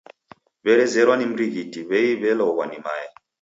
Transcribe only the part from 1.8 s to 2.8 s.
w'ei w'elogwa ni